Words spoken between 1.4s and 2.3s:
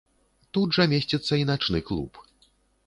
і начны клуб.